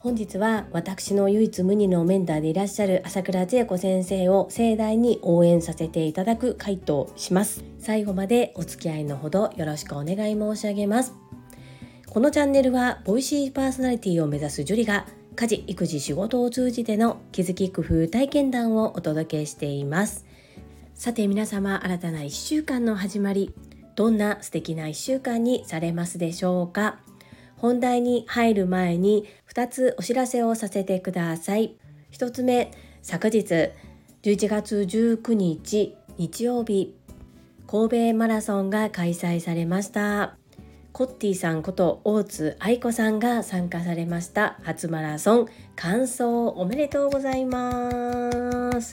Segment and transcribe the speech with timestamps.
[0.00, 7.62] 本日は私の唯一無二のメンターでいらっしゃる朝倉千恵子先生を盛大に応援させていただく回答します。
[7.78, 11.14] 最後までお付き合いのほどよろしくお願い申し上げます。
[12.08, 20.24] このチャンネルはボイシーパーソナリティを目指すジュリが家事育児仕事を通じての気づき工夫体験談をお届けしています。
[20.94, 23.54] さて皆様新たな1週間の始まり。
[23.98, 27.00] どんな素敵な1週間にされますでしょうか？
[27.56, 31.74] 本題に入る前に2つお知らせをさせてください。
[32.12, 32.70] 1つ目
[33.02, 33.72] 昨日
[34.22, 36.94] 11月19日日曜日
[37.66, 40.36] 神戸マラソンが開催されました。
[40.92, 44.60] コッティさんこと大津愛子さんが参加されました。
[44.62, 48.92] 初マラソン完走おめでとうございます。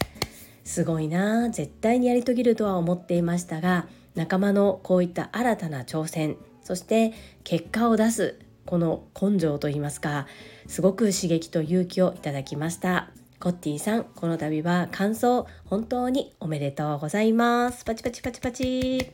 [0.64, 10.26] すごいな絶対にやり遂げるとは思っていましたが仲間のこういった新たな挑戦そして結果を出すこの根性といいますか
[10.68, 13.12] すごく刺激と勇気をいただきました。
[13.40, 17.86] コッティさんこの度は感想本当におめでとうございます。
[17.86, 19.12] パチパチパチパチ。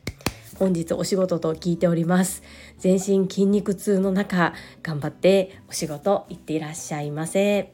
[0.58, 2.44] 本日お仕事と聞いております。
[2.78, 7.74] 全身筋肉痛の中頑張ってお仕事行っていらっしゃいませ。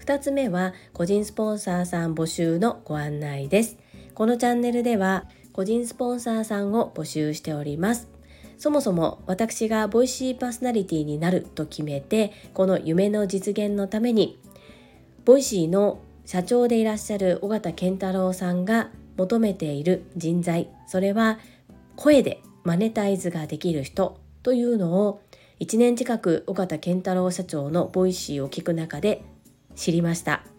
[0.00, 3.78] 2つ目は個人スポンサーさん募集のご案内です。
[4.14, 8.08] このチャンネルでは個人スポンサーさんを募集しております。
[8.62, 14.38] そもそも私が Voicy パーソナリティになると決めてこの夢の実現のために
[15.24, 21.40] Voicy の社長でいらっしゃる緒方憲太郎さんが求めている人材それは
[21.96, 25.22] 声でマネタイズができる人というのを
[25.58, 29.24] 1年近く緒方憲太郎社長の Voicy を聞く中で
[29.74, 30.51] 知りました。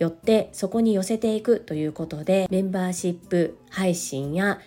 [0.00, 4.58] よってそこに寄せていくということでメンバーシップ配信や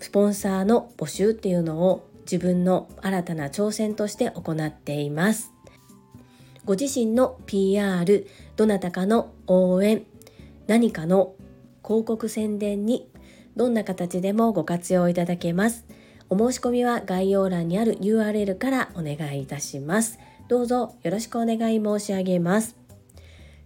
[0.00, 5.52] スポンサーの募集っていうのを自分の新たな挑戦として行っています。
[6.64, 10.04] ご自身の PR、どなたかの応援、
[10.66, 11.36] 何かの
[11.84, 13.08] 広告宣伝に
[13.54, 15.86] どんな形でもご活用いただけます。
[16.28, 20.18] お申し込みは概要欄にある URL からお願いいたします。
[20.48, 22.85] どうぞよろしくお願い申し上げます。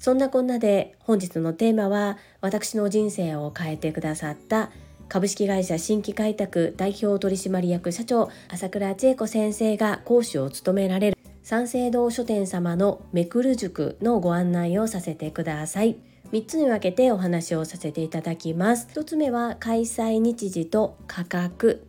[0.00, 4.70] そんなこんなで本日のテーマは私の人生を変えてくださった
[5.10, 15.98] 株式会社新規開拓代表取締役社長朝倉千恵子先生が講師を務められる三省堂書店様のめくる塾のご案内をさせてください
[16.32, 21.84] 3つに分けてお話をさせていただきます1つ目は開催日時と価格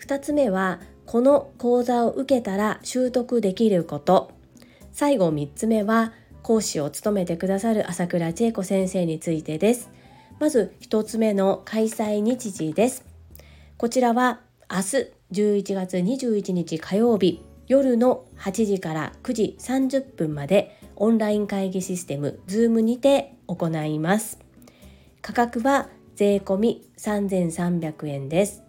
[0.00, 4.32] 2つ目はこの講座を受けたら習得できること
[4.92, 6.12] 最後3つ目は
[6.46, 9.90] 講師を務めてくださる朝倉千恵子先生についてです
[10.38, 13.04] まず1つ目の開催日時です。
[13.76, 14.38] こちらは
[14.70, 14.82] 明日
[15.32, 24.38] 11月21日火曜日夜の8時から9時30分までオンライン会議システム Zoom にて行います。
[25.22, 28.62] 価格は税込3300円です。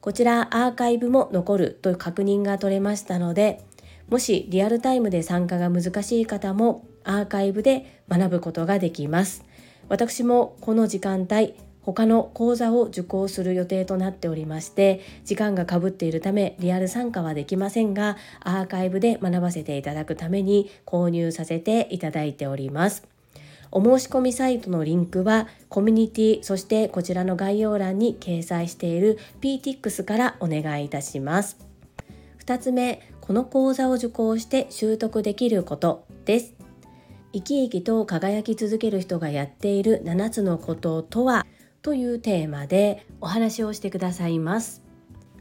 [0.00, 3.64] こちらアーカイブも残るという確認が取れましたので、
[4.08, 9.44] もしリアルタイムで参加が難しい方もアーカイブで学ぶことができます。
[9.88, 23.06] 私もこの時間帯他の講座を受講する予定となっておりまして時間がかぶっているためリアル参加はできませんがアーカイブで学ばせていただくために購入させていただいております。
[23.74, 31.56] お申し込みサイトのリンクはコミュニティそしてこちらの概要欄に掲載している PTX からお願いいたします。
[32.44, 36.61] 2つ目この講座を受講して習得できることです。
[37.32, 41.46] 生き生きと輝き続ける人がやっている7つのこととは？
[41.80, 44.82] というテーマでお話をしてくださいます。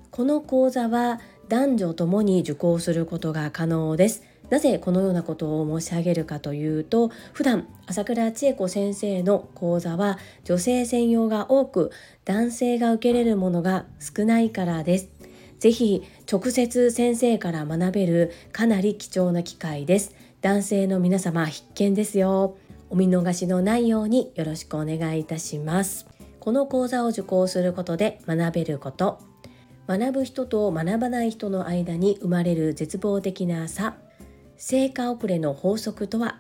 [0.10, 1.20] この講座は
[1.50, 4.24] 男女ともに受講することが可能です。
[4.50, 11.92] なぜこのようなことを申し上げるかというと普段朝倉千恵子先生の講座は女性専用が多く
[12.26, 15.10] 男性が受けれるものが少ないからです。
[15.60, 20.16] ぜひ直接先生から学べるかなり貴重な機会です。
[20.42, 22.58] 男性の皆様必見ですよ。
[22.90, 26.08] お見逃しのないようによろしくお願いいたします。
[26.40, 29.20] この講座を受講することで学べること。
[29.88, 33.98] 学ぶ人と学ばない人の間に生まれる絶望的な差。
[34.58, 36.40] 成果遅れの法則とは。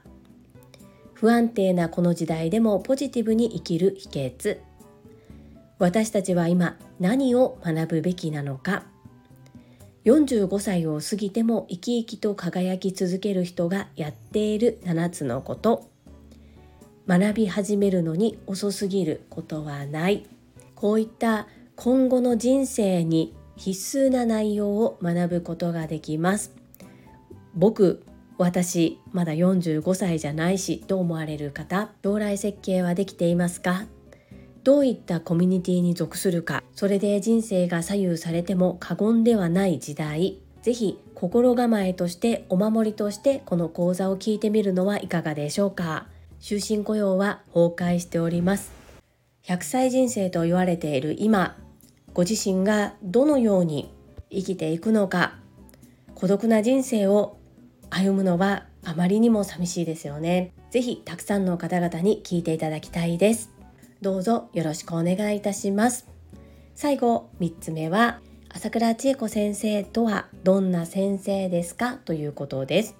[1.13, 4.61] 不安定なこの時代でもポジティブに生きる秘訣。
[5.77, 8.85] 私たちは今何を学ぶべきなのか。
[10.05, 15.89] 45歳を過ぎても生き生きと輝き続ける人がやっている7つのこと。
[17.07, 20.25] 学び始めるのに遅すぎることはない。
[20.75, 26.53] こういった今後の人生に必須な内容を学ぶことができます。
[27.53, 28.03] 僕
[28.37, 33.85] 私まだ45歳じゃないしと思われる方将来設計はできていますか？
[34.63, 40.37] どういったコミュニティに属するかそれで人生が左右されても過言ではない時代。
[40.61, 46.07] ぜひ心構えとしてお守りとしてこの講座を聞いてみるのはいかがでしょうか。
[46.39, 48.71] 終身雇用は崩壊しております。
[49.45, 51.57] 100歳人生と言われている今
[52.13, 53.91] ご自身がどのように
[54.29, 55.33] 生きていくのか
[56.13, 57.37] 孤独な人生を
[57.89, 60.53] 歩むのはあまりにも寂しいですよね。
[60.69, 63.60] ぜひたくさんの方々に聞いていただきたいです。
[64.01, 66.07] どうぞよろしくお願いいたします。
[66.73, 68.19] 最後3つ目は
[68.49, 72.95] 朝倉千恵子先生とはどんな先生ですかということです。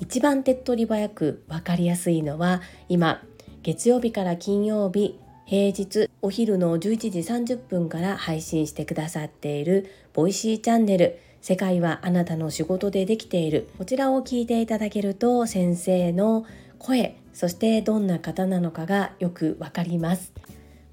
[0.00, 3.20] 一番手っ取り早く分かりやすいのは今
[3.62, 13.68] 月曜日から金曜日平日お昼の11時30分から配信してくださっている Voicy チャンネル世界はあなたの仕事でできている。
[13.76, 16.46] こちらを聞いていただけると先生の
[16.78, 20.32] 声そしてどんな方なのかがよくわかります。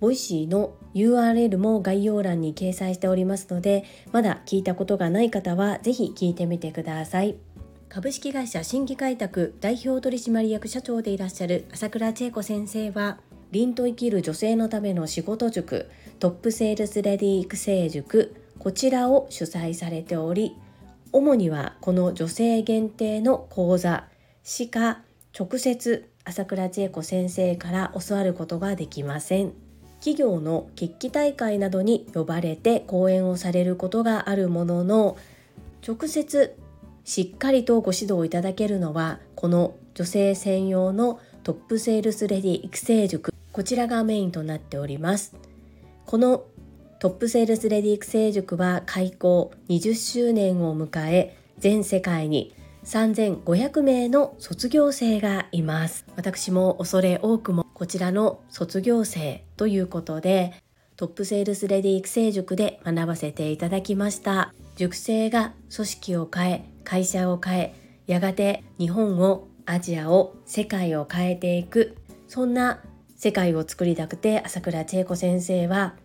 [0.01, 7.37] Voicy の URL も概要欄に掲載しておりますのでまだ聞いたことがない方は是非聞いてみてください。
[7.87, 13.19] 株式会社新規開拓代表取締役社長でいらっしゃる朝倉千恵子先生は
[13.51, 20.57] 凛と生きる女性のための仕事塾トップセールスレディ育成塾こちらを主催されており
[21.13, 24.07] 主にはこの女性限定の講座
[24.43, 25.03] しか
[25.37, 29.53] 直接朝倉千恵子先生から教わることができません。
[29.99, 35.17] 企業の決起大会などに呼ばれて講演をされることがあるものの
[35.85, 36.57] 直接
[37.05, 43.33] しっかりとご指導いただけるのはこの女性専用のトップセールスレディ育成塾。
[43.51, 45.35] こちらがメインとなっております。
[46.05, 46.45] この
[46.99, 56.05] トップセールスレディ育成塾は開校20周年を迎え全世界に3500名の卒業生がいます。
[56.15, 60.53] 私も恐れ多くもこちらの卒業生ということで
[60.95, 64.53] トップセールスレディ育成塾で学ばせていただきました。
[64.75, 67.75] 塾生が組織を変え会社を変え
[68.07, 71.97] やがて日本をアジアを世界を変えていく。
[72.27, 72.81] そんな
[73.15, 75.95] 世界を作りたくて朝倉千恵子先生は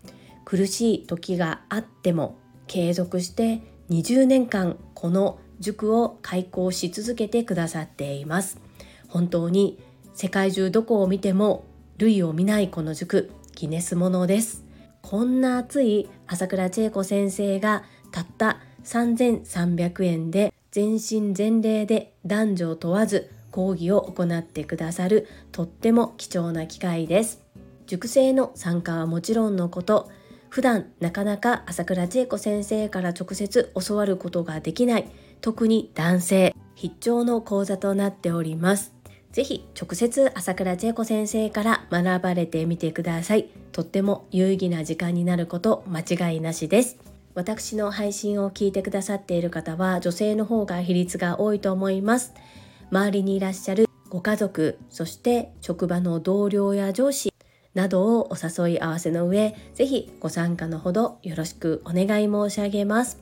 [0.44, 3.60] 苦しい時があっても継続して
[3.90, 8.60] 20年間この塾を開講し続けてくださっています。
[9.08, 9.78] 本当に
[10.14, 11.64] 世界中どこを見ても
[11.98, 14.64] 類を見ないこの塾ギネスものです。
[15.02, 27.42] こんな熱い朝倉千恵子先生がたった3300円で全身全霊で男女問わず講義を行ってくださるとっても貴重な機会です。
[27.86, 30.10] 塾生の参加はもちろんのこと
[30.50, 38.94] 普段なかなか朝倉千恵子先生から直接教わることができない特に男性必聴の講座となっております。
[39.32, 43.48] ぜひ直接朝倉千恵子先生から学ばれてみてください。
[43.72, 46.98] とっても有意義な時間になること間違いなしです。
[47.34, 52.32] 私の配信を聞いてくださっている方は女性の方が比率が多いと思います。
[52.90, 57.32] 周りにいらっしゃるご家族そして職場の同僚や上司
[57.74, 63.18] などをお誘い合わせの上ぜひご参加のほどよろしくお願い申し上げます。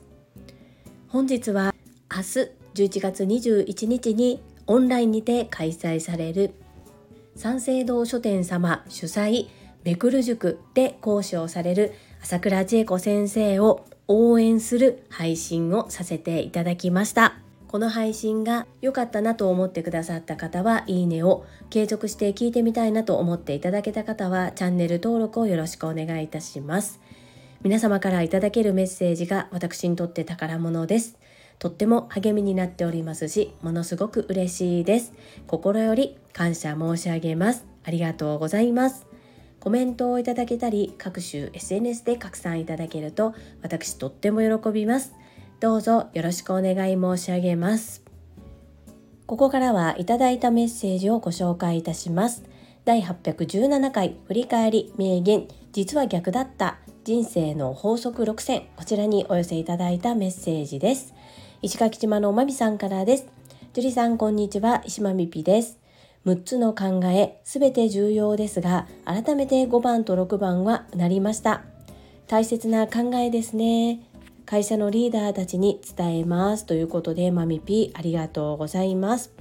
[1.09, 1.73] 本日は
[2.17, 2.29] 明日
[2.73, 6.55] 11月21日にオンラインにて開催される。
[7.35, 9.49] 三省堂書店様主催
[9.83, 11.93] めくる塾で講師をされる
[12.23, 17.35] 朝倉千恵子先生を応援する配信をさせていただきました。
[17.67, 26.99] この配信が良かったなと思ってくださった方はいいねを継続して聞いてみたいなと思っていただけた方はチャンネル登録をよろしくお願いいたします。
[27.61, 31.19] 皆様からいただけるメッセージが私にとって宝物です。
[31.59, 35.13] とっても励みになっておりますしものすごく嬉しいです。
[35.47, 37.65] 心より感謝申し上げます。
[37.83, 39.07] ありがとうございます。
[39.59, 45.13] コメントをいただけたり各種 SNS で拡散いただけると私とっても喜びます。
[45.59, 48.03] どうぞよろしくお願い申し上げます。
[49.25, 52.43] ここからはいただいたメッセージをご紹介いたします。
[52.85, 55.47] 第817回振り返り名言。
[55.73, 58.67] 実は逆だった人生の法則6選。
[58.77, 61.13] こちらにお寄せいただいたメッセージです。
[61.63, 63.25] 石垣島のまみさんからです。
[63.73, 64.83] 樹里さんこんにちは。
[64.85, 65.79] 石間みぴです。
[66.27, 71.63] 6つの考えすべて重要ですが改めて5番と6番はなりました。
[72.27, 74.01] 大切な考えですね。
[74.45, 76.67] 会社のリーダーたちに伝えます。
[76.67, 79.33] ということでマミピありがとうございます。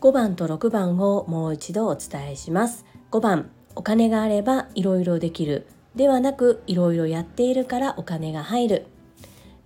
[0.00, 2.84] 5番と6番をもう一度お伝えします。
[3.12, 5.68] 5番お金があればいろいろできる。
[5.94, 8.86] ではなくいろいろやっているからお金が入る。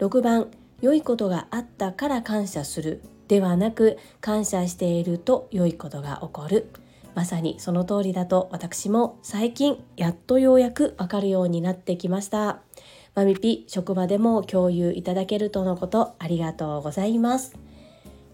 [0.00, 0.49] 6番
[0.83, 6.67] 良いことがあったから感謝するではなく感謝していると良いことが起こる。
[7.15, 12.61] まさにその通りだと私も最近やっとようやくわかるようになってきました。
[13.15, 17.57] マミピ職場でも共有いただけるとのことありがとうございます。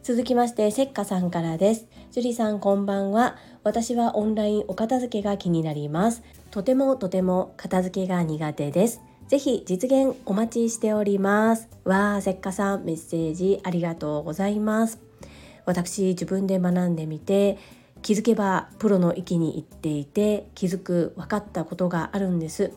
[0.03, 1.87] 続きましてせっかさんからです。
[2.13, 3.37] 樹里さんこんばんは。
[3.63, 6.23] 私はオンラインお片付けが気になります。
[6.51, 9.03] とてもとても片付けが苦手です。
[9.29, 11.69] ぜひ実現お待ちしております。
[11.85, 14.99] わあせっかさんメッセージありがとうございます。
[15.67, 17.59] 私自分で学んでみて
[18.01, 22.73] 気づけばプロの域に行っていて気づく分かったことがあるんです。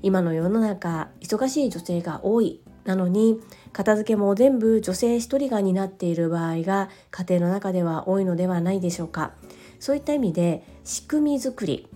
[0.00, 2.60] 今の世の中忙しい女性が多い。
[2.84, 3.40] なのに
[3.72, 9.32] 片付けも全部女性一人が担っている場合が家庭の中では多いのではないでしょうか。
[9.80, 11.88] そういった意味で仕組み作り。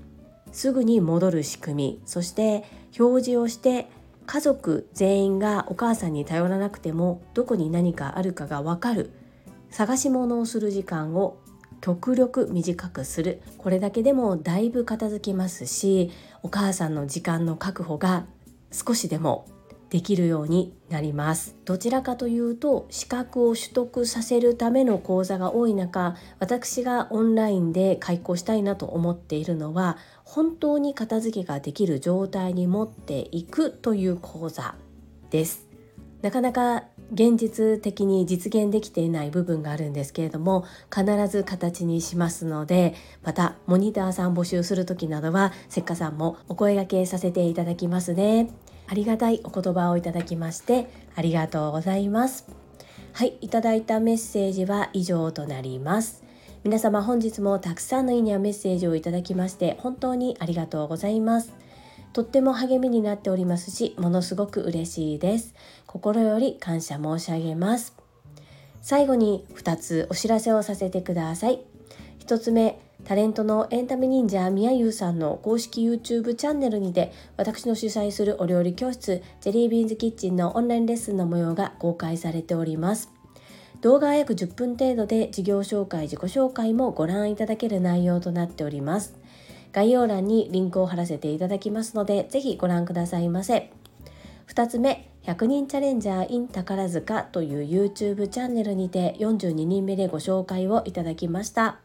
[0.53, 2.65] すぐに戻る仕組みそして
[2.99, 3.89] 表示をして
[4.27, 9.11] 家族全員がお母さんに頼らなくてもどこに何かあるかが分かる
[9.71, 11.39] 探し物をする時間を
[11.81, 13.43] 極力短くする。
[13.59, 18.27] これだけでもだいぶ片付きますしお母さんの時間の確保が
[18.71, 19.47] 少しでも
[19.93, 21.55] できるようになります。
[21.67, 34.77] どちらかというと資格を取得させるための講座が多い中私がオンラインで開講したいなと思っているのは本当に片付けができる状態に持っていくという講座
[35.29, 35.69] です。
[36.23, 48.49] なかなか現実的に実現できていない部分があるんですけれども必ず形にしますのでまたモニターさん募集する時などはせっかさんもお声がけさせていただきますね。
[48.87, 52.47] ありがたいお言葉をいただきましてありがとうございます。
[53.13, 56.23] はいいただいたメッセージは以上となります。
[56.65, 61.53] 皆様本日もたくさんのいいねやメッセージをいただきまして本当にありがとうございます。
[62.13, 65.55] とっても励みになっておりますしものすごく嬉しいです。
[65.87, 67.95] 心より感謝申し上げます。
[68.81, 71.61] 最後に2つお知らせをさせてください。
[72.27, 83.11] 1つ目タレントのエンタメ忍者みやゆうさんの公式 YouTube チャンネルにて私の主催するお料理教室ジェリービーンズキッチンのオンラインレッスンの模様が公開されております。
[83.81, 89.15] 動画は約10分程度で事業紹介自己紹介もご覧いただける内容となっております。
[89.73, 93.73] 概要欄にリンクを貼らせていただきますのでぜひご覧くださいませ。
[94.47, 101.81] 2つ目100人チャレンジャー in 宝塚という YouTube チャンネルにて42人目でご紹介をいただきました。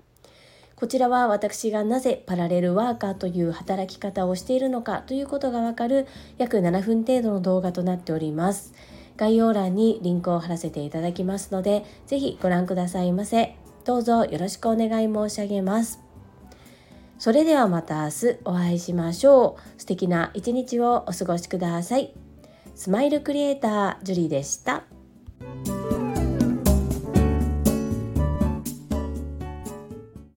[0.77, 6.05] こちらは私がなぜパラレルワーカーという働き方をしているのかということがわかる
[6.37, 8.75] 約7分程度の動画となっております。
[9.17, 13.55] 概要欄にリンクを貼らせていただきますので、ぜひご覧くださいませ。
[13.85, 15.99] どうぞよろしくお願い申し上げます。
[17.17, 19.81] それではまた明日お会いしましょう。
[19.81, 22.13] 素敵な一日をお過ごしください。
[22.75, 24.83] スマイルクリエイター、ジュリーでした。